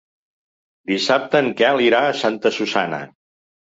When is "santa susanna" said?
2.23-3.03